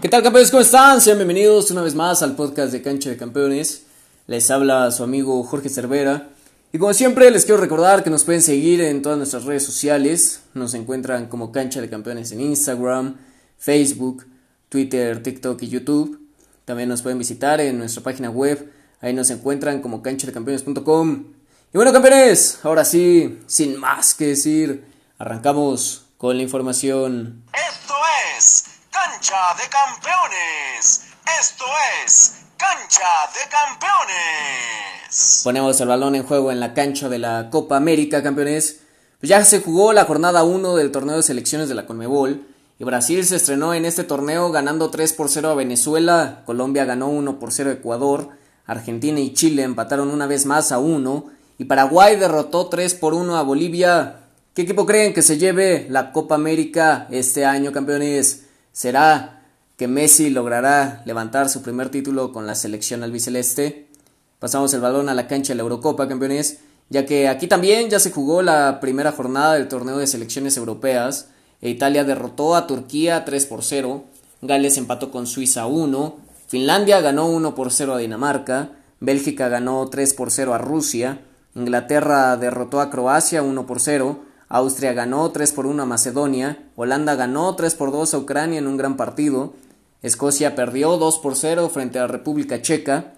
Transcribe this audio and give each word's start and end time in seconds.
¿Qué 0.00 0.08
tal 0.08 0.22
campeones? 0.22 0.50
¿Cómo 0.50 0.62
están? 0.62 0.98
Sean 1.02 1.18
bienvenidos 1.18 1.70
una 1.70 1.82
vez 1.82 1.94
más 1.94 2.22
al 2.22 2.34
podcast 2.34 2.72
de 2.72 2.80
Cancha 2.80 3.10
de 3.10 3.18
Campeones. 3.18 3.84
Les 4.28 4.50
habla 4.50 4.90
su 4.92 5.02
amigo 5.02 5.42
Jorge 5.44 5.68
Cervera. 5.68 6.30
Y 6.72 6.78
como 6.78 6.94
siempre 6.94 7.30
les 7.30 7.44
quiero 7.44 7.60
recordar 7.60 8.02
que 8.02 8.08
nos 8.08 8.24
pueden 8.24 8.40
seguir 8.40 8.80
en 8.80 9.02
todas 9.02 9.18
nuestras 9.18 9.44
redes 9.44 9.62
sociales. 9.62 10.40
Nos 10.54 10.72
encuentran 10.72 11.26
como 11.26 11.52
Cancha 11.52 11.82
de 11.82 11.90
Campeones 11.90 12.32
en 12.32 12.40
Instagram, 12.40 13.16
Facebook, 13.58 14.24
Twitter, 14.70 15.22
TikTok 15.22 15.62
y 15.64 15.68
YouTube. 15.68 16.18
También 16.64 16.88
nos 16.88 17.02
pueden 17.02 17.18
visitar 17.18 17.60
en 17.60 17.76
nuestra 17.76 18.02
página 18.02 18.30
web. 18.30 18.72
Ahí 19.02 19.12
nos 19.12 19.28
encuentran 19.28 19.82
como 19.82 20.00
canchadecampeones.com. 20.00 21.24
Y 21.74 21.76
bueno 21.76 21.92
campeones, 21.92 22.58
ahora 22.62 22.86
sí, 22.86 23.38
sin 23.46 23.78
más 23.78 24.14
que 24.14 24.28
decir, 24.28 24.82
arrancamos 25.18 26.06
con 26.16 26.38
la 26.38 26.42
información. 26.42 27.42
Cancha 29.20 29.54
de 29.62 29.68
Campeones. 29.68 31.02
Esto 31.38 31.64
es 32.06 32.36
Cancha 32.56 33.04
de 33.34 33.50
Campeones. 33.50 35.42
Ponemos 35.44 35.78
el 35.78 35.88
balón 35.88 36.14
en 36.14 36.22
juego 36.24 36.50
en 36.50 36.58
la 36.58 36.72
cancha 36.72 37.10
de 37.10 37.18
la 37.18 37.50
Copa 37.50 37.76
América, 37.76 38.22
campeones. 38.22 38.80
Pues 39.18 39.28
ya 39.28 39.44
se 39.44 39.60
jugó 39.60 39.92
la 39.92 40.06
jornada 40.06 40.42
1 40.42 40.74
del 40.74 40.90
torneo 40.90 41.16
de 41.16 41.22
selecciones 41.22 41.68
de 41.68 41.74
la 41.74 41.84
Conmebol. 41.84 42.46
Y 42.78 42.84
Brasil 42.84 43.22
se 43.26 43.36
estrenó 43.36 43.74
en 43.74 43.84
este 43.84 44.04
torneo 44.04 44.50
ganando 44.52 44.88
3 44.88 45.12
por 45.12 45.28
0 45.28 45.50
a 45.50 45.54
Venezuela. 45.54 46.42
Colombia 46.46 46.86
ganó 46.86 47.08
1 47.08 47.38
por 47.38 47.52
0 47.52 47.68
a 47.68 47.74
Ecuador. 47.74 48.30
Argentina 48.64 49.20
y 49.20 49.34
Chile 49.34 49.64
empataron 49.64 50.08
una 50.08 50.26
vez 50.26 50.46
más 50.46 50.72
a 50.72 50.78
1. 50.78 51.26
Y 51.58 51.64
Paraguay 51.64 52.16
derrotó 52.16 52.68
3 52.68 52.94
por 52.94 53.12
1 53.12 53.36
a 53.36 53.42
Bolivia. 53.42 54.20
¿Qué 54.54 54.62
equipo 54.62 54.86
creen 54.86 55.12
que 55.12 55.20
se 55.20 55.36
lleve 55.36 55.88
la 55.90 56.10
Copa 56.10 56.36
América 56.36 57.06
este 57.10 57.44
año, 57.44 57.70
campeones? 57.70 58.46
¿Será 58.72 59.42
que 59.76 59.88
Messi 59.88 60.30
logrará 60.30 61.02
levantar 61.04 61.48
su 61.48 61.62
primer 61.62 61.88
título 61.88 62.32
con 62.32 62.46
la 62.46 62.54
selección 62.54 63.02
albiceleste? 63.02 63.88
Pasamos 64.38 64.72
el 64.74 64.80
balón 64.80 65.08
a 65.08 65.14
la 65.14 65.26
cancha 65.26 65.52
de 65.52 65.56
la 65.56 65.62
Eurocopa, 65.62 66.06
campeones, 66.06 66.58
ya 66.88 67.04
que 67.04 67.28
aquí 67.28 67.46
también 67.46 67.90
ya 67.90 67.98
se 67.98 68.12
jugó 68.12 68.42
la 68.42 68.78
primera 68.80 69.12
jornada 69.12 69.54
del 69.54 69.68
torneo 69.68 69.98
de 69.98 70.06
selecciones 70.06 70.56
europeas. 70.56 71.28
E 71.60 71.68
Italia 71.68 72.04
derrotó 72.04 72.54
a 72.54 72.66
Turquía 72.66 73.24
3 73.24 73.46
por 73.46 73.64
0, 73.64 74.04
Gales 74.40 74.78
empató 74.78 75.10
con 75.10 75.26
Suiza 75.26 75.66
1, 75.66 76.16
Finlandia 76.46 77.00
ganó 77.00 77.26
1 77.26 77.54
por 77.54 77.72
0 77.72 77.94
a 77.94 77.98
Dinamarca, 77.98 78.70
Bélgica 79.00 79.48
ganó 79.48 79.88
3 79.88 80.14
por 80.14 80.30
0 80.30 80.54
a 80.54 80.58
Rusia, 80.58 81.20
Inglaterra 81.54 82.36
derrotó 82.36 82.80
a 82.80 82.90
Croacia 82.90 83.42
1 83.42 83.66
por 83.66 83.80
0, 83.80 84.20
Austria 84.52 84.92
ganó 84.92 85.30
3 85.30 85.52
por 85.52 85.64
1 85.64 85.84
a 85.84 85.86
Macedonia, 85.86 86.58
Holanda 86.74 87.14
ganó 87.14 87.54
3 87.54 87.72
por 87.76 87.92
2 87.92 88.14
a 88.14 88.18
Ucrania 88.18 88.58
en 88.58 88.66
un 88.66 88.76
gran 88.76 88.96
partido, 88.96 89.54
Escocia 90.02 90.56
perdió 90.56 90.96
2 90.96 91.18
por 91.20 91.36
0 91.36 91.70
frente 91.72 92.00
a 92.00 92.02
la 92.02 92.08
República 92.08 92.60
Checa, 92.60 93.12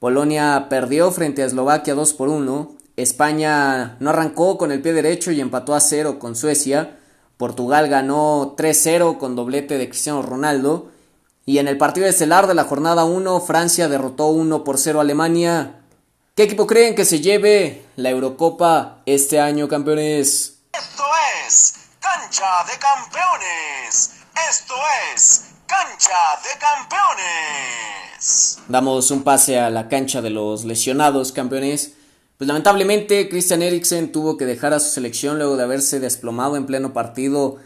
Polonia 0.00 0.66
perdió 0.68 1.10
frente 1.12 1.42
a 1.42 1.46
Eslovaquia 1.46 1.94
2 1.94 2.12
por 2.12 2.28
1, 2.28 2.76
España 2.96 3.96
no 4.00 4.10
arrancó 4.10 4.58
con 4.58 4.70
el 4.70 4.82
pie 4.82 4.92
derecho 4.92 5.32
y 5.32 5.40
empató 5.40 5.74
a 5.74 5.80
0 5.80 6.18
con 6.18 6.36
Suecia, 6.36 6.98
Portugal 7.38 7.88
ganó 7.88 8.54
3-0 8.54 9.16
con 9.16 9.34
doblete 9.34 9.78
de 9.78 9.88
Cristiano 9.88 10.20
Ronaldo, 10.20 10.90
y 11.46 11.56
en 11.56 11.68
el 11.68 11.78
partido 11.78 12.06
estelar 12.06 12.48
de 12.48 12.54
la 12.54 12.64
jornada 12.64 13.06
1, 13.06 13.40
Francia 13.40 13.88
derrotó 13.88 14.26
1 14.26 14.62
por 14.62 14.76
0 14.76 14.98
a 14.98 15.02
Alemania. 15.02 15.80
¿Qué 16.34 16.42
equipo 16.42 16.66
creen 16.66 16.94
que 16.94 17.06
se 17.06 17.20
lleve 17.20 17.84
la 17.96 18.10
Eurocopa 18.10 19.00
este 19.06 19.40
año, 19.40 19.68
campeones? 19.68 20.55
Esto 20.78 21.04
es 21.46 21.74
Cancha 22.00 22.64
de 22.70 22.78
Campeones. 22.78 24.10
Esto 24.50 24.74
es 25.14 25.44
Cancha 25.66 26.18
de 26.42 26.50
Campeones. 26.58 28.58
Damos 28.68 29.10
un 29.10 29.22
pase 29.22 29.58
a 29.58 29.70
la 29.70 29.88
cancha 29.88 30.20
de 30.20 30.28
los 30.28 30.64
lesionados, 30.64 31.32
campeones. 31.32 31.94
Pues 32.36 32.48
lamentablemente 32.48 33.30
Christian 33.30 33.62
Eriksen 33.62 34.12
tuvo 34.12 34.36
que 34.36 34.44
dejar 34.44 34.74
a 34.74 34.80
su 34.80 34.90
selección 34.90 35.38
luego 35.38 35.56
de 35.56 35.62
haberse 35.62 35.98
desplomado 35.98 36.56
en 36.56 36.66
pleno 36.66 36.92
partido. 36.92 37.56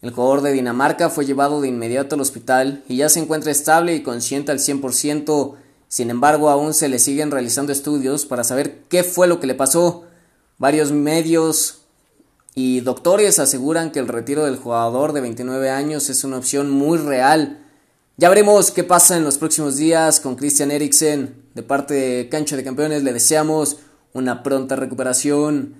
El 0.00 0.12
jugador 0.12 0.42
de 0.42 0.52
Dinamarca 0.52 1.10
fue 1.10 1.26
llevado 1.26 1.62
de 1.62 1.68
inmediato 1.68 2.14
al 2.14 2.20
hospital 2.20 2.84
y 2.88 2.98
ya 2.98 3.08
se 3.08 3.18
encuentra 3.18 3.50
estable 3.50 3.94
y 3.94 4.04
consciente 4.04 4.52
al 4.52 4.60
100%. 4.60 5.56
Sin 5.88 6.10
embargo, 6.10 6.48
aún 6.48 6.74
se 6.74 6.88
le 6.88 7.00
siguen 7.00 7.32
realizando 7.32 7.72
estudios 7.72 8.24
para 8.24 8.44
saber 8.44 8.84
qué 8.88 9.02
fue 9.02 9.26
lo 9.26 9.40
que 9.40 9.48
le 9.48 9.56
pasó. 9.56 10.04
Varios 10.58 10.92
medios 10.92 11.81
y 12.54 12.80
doctores 12.80 13.38
aseguran 13.38 13.90
que 13.90 13.98
el 13.98 14.08
retiro 14.08 14.44
del 14.44 14.56
jugador 14.56 15.12
de 15.12 15.22
29 15.22 15.70
años 15.70 16.10
es 16.10 16.24
una 16.24 16.36
opción 16.36 16.70
muy 16.70 16.98
real. 16.98 17.58
Ya 18.18 18.28
veremos 18.28 18.70
qué 18.70 18.84
pasa 18.84 19.16
en 19.16 19.24
los 19.24 19.38
próximos 19.38 19.76
días 19.76 20.20
con 20.20 20.36
Christian 20.36 20.70
Eriksen. 20.70 21.34
De 21.54 21.62
parte 21.62 21.94
de 21.94 22.28
Cancha 22.28 22.56
de 22.56 22.64
Campeones 22.64 23.02
le 23.02 23.12
deseamos 23.12 23.78
una 24.12 24.42
pronta 24.42 24.76
recuperación. 24.76 25.74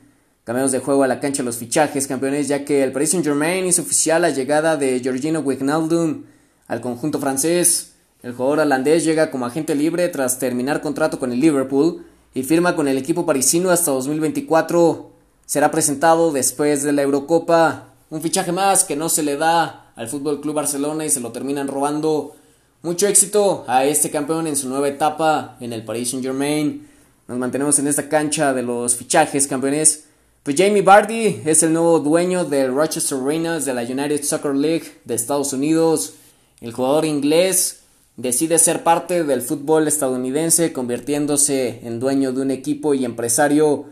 Cambiamos 0.45 0.73
de 0.73 0.81
juego 0.81 1.05
a 1.05 1.09
la 1.09 1.21
cancha 1.21 1.43
los 1.43 1.57
fichajes, 1.57 2.07
campeones, 2.07 2.49
ya 2.49 2.65
que 2.65 2.83
el 2.83 2.91
Paris 2.91 3.11
Saint-Germain 3.11 3.67
hizo 3.67 3.83
oficial 3.83 4.23
la 4.23 4.31
llegada 4.31 4.77
de 4.77 4.99
Georgino 5.01 5.41
Wijnaldum 5.41 6.25
al 6.67 6.81
conjunto 6.81 7.21
francés. 7.21 7.93
El 8.23 8.33
jugador 8.33 8.61
holandés 8.61 9.05
llega 9.05 9.31
como 9.31 9.47
agente 9.47 9.75
libre 9.75 10.09
tras 10.09 10.39
terminar 10.39 10.81
contrato 10.81 11.19
con 11.19 11.33
el 11.33 11.41
Liverpool 11.41 12.07
y 12.35 12.43
firma 12.45 12.75
con 12.75 12.89
el 12.89 12.97
equipo 12.97 13.27
parisino 13.27 13.71
hasta 13.71 13.91
2024. 13.91 15.12
Será 15.47 15.71
presentado 15.71 16.33
después 16.33 16.83
de 16.83 16.93
la 16.93 17.03
Eurocopa. 17.03 17.89
Un 18.11 18.23
fichaje 18.23 18.53
más 18.53 18.85
que 18.85 18.97
no 18.97 19.09
se 19.09 19.23
le 19.23 19.37
da 19.37 19.93
al 19.97 20.09
Fútbol 20.09 20.41
Club 20.41 20.55
Barcelona 20.55 21.05
y 21.05 21.11
se 21.11 21.21
lo 21.21 21.33
terminan 21.33 21.69
robando. 21.69 22.37
Mucho 22.83 23.07
éxito 23.07 23.65
a 23.69 23.85
este 23.85 24.11
campeón 24.11 24.47
en 24.47 24.57
su 24.57 24.69
nueva 24.69 24.89
etapa 24.89 25.57
en 25.61 25.73
el 25.73 25.85
Paris 25.85 26.11
Saint-Germain. 26.11 26.89
Nos 27.29 27.39
mantenemos 27.39 27.79
en 27.79 27.87
esta 27.87 28.09
cancha 28.09 28.53
de 28.53 28.63
los 28.63 28.97
fichajes, 28.97 29.47
campeones. 29.47 30.05
Pues 30.43 30.57
Jamie 30.57 30.83
Vardy 30.83 31.43
es 31.45 31.63
el 31.63 31.73
nuevo 31.73 32.01
dueño 32.01 32.45
del 32.45 32.75
Rochester 32.75 33.19
Reynolds 33.19 33.65
de 33.65 33.75
la 33.75 33.83
United 33.83 34.25
Soccer 34.25 34.55
League 34.55 35.01
de 35.05 35.15
Estados 35.15 35.53
Unidos. 35.53 36.15
El 36.61 36.73
jugador 36.73 37.05
inglés 37.05 37.83
decide 38.17 38.59
ser 38.59 38.83
parte 38.83 39.23
del 39.23 39.43
fútbol 39.43 39.87
estadounidense, 39.87 40.73
convirtiéndose 40.73 41.81
en 41.85 42.01
dueño 42.01 42.33
de 42.33 42.43
un 42.43 42.51
equipo 42.51 42.95
y 42.95 43.05
empresario. 43.05 43.85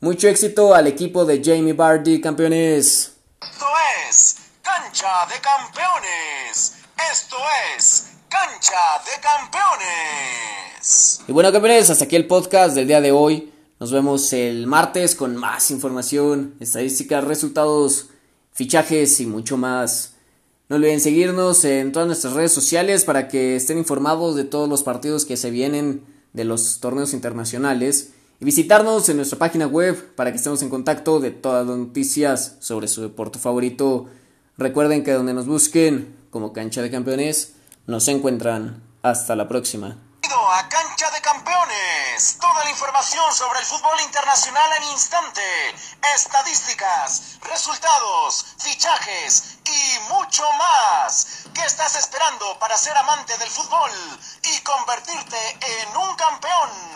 Mucho 0.00 0.28
éxito 0.28 0.74
al 0.74 0.88
equipo 0.88 1.24
de 1.24 1.42
Jamie 1.42 1.72
Vardy, 1.72 2.20
campeones. 2.20 3.14
Esto 3.40 3.66
es 4.10 4.36
Cancha 4.60 5.26
de 5.26 5.40
Campeones. 5.40 6.74
Esto 7.10 7.36
es 7.74 8.08
Cancha 8.28 8.76
de 9.06 9.20
Campeones. 9.22 11.20
Y 11.26 11.32
bueno, 11.32 11.50
campeones, 11.50 11.88
hasta 11.88 12.04
aquí 12.04 12.14
el 12.14 12.26
podcast 12.26 12.74
del 12.74 12.86
día 12.86 13.00
de 13.00 13.10
hoy. 13.10 13.50
Nos 13.80 13.90
vemos 13.90 14.34
el 14.34 14.66
martes 14.66 15.14
con 15.14 15.34
más 15.34 15.70
información, 15.70 16.56
estadísticas, 16.60 17.24
resultados, 17.24 18.08
fichajes 18.52 19.18
y 19.20 19.26
mucho 19.26 19.56
más. 19.56 20.12
No 20.68 20.76
olviden 20.76 21.00
seguirnos 21.00 21.64
en 21.64 21.92
todas 21.92 22.06
nuestras 22.06 22.34
redes 22.34 22.52
sociales 22.52 23.06
para 23.06 23.28
que 23.28 23.56
estén 23.56 23.78
informados 23.78 24.36
de 24.36 24.44
todos 24.44 24.68
los 24.68 24.82
partidos 24.82 25.24
que 25.24 25.38
se 25.38 25.50
vienen 25.50 26.04
de 26.34 26.44
los 26.44 26.80
torneos 26.80 27.14
internacionales 27.14 28.12
y 28.40 28.44
visitarnos 28.44 29.08
en 29.08 29.16
nuestra 29.16 29.38
página 29.38 29.66
web 29.66 30.14
para 30.14 30.30
que 30.30 30.36
estemos 30.36 30.62
en 30.62 30.68
contacto 30.68 31.20
de 31.20 31.30
todas 31.30 31.66
las 31.66 31.76
noticias 31.76 32.56
sobre 32.60 32.88
su 32.88 33.02
deporte 33.02 33.38
favorito. 33.38 34.06
Recuerden 34.58 35.04
que 35.04 35.12
donde 35.12 35.34
nos 35.34 35.46
busquen 35.46 36.16
como 36.30 36.52
cancha 36.52 36.82
de 36.82 36.90
campeones 36.90 37.54
nos 37.86 38.08
encuentran. 38.08 38.82
Hasta 39.02 39.36
la 39.36 39.46
próxima. 39.46 39.98
A 40.48 40.68
Cancha 40.68 41.10
de 41.10 41.20
Campeones, 41.20 42.38
toda 42.40 42.64
la 42.64 42.70
información 42.70 43.34
sobre 43.34 43.58
el 43.58 43.66
fútbol 43.66 44.00
internacional 44.00 44.70
en 44.78 44.84
instante, 44.92 45.42
estadísticas, 46.14 47.38
resultados, 47.42 48.46
fichajes 48.58 49.58
y 49.64 50.12
mucho 50.12 50.44
más. 50.52 51.46
¿Qué 51.52 51.64
estás 51.64 51.96
esperando 51.96 52.58
para 52.58 52.76
ser 52.78 52.96
amante 52.96 53.36
del 53.38 53.50
fútbol 53.50 53.90
y 54.44 54.60
convertirte 54.62 55.58
en 55.60 55.96
un 55.96 56.14
campeón? 56.16 56.95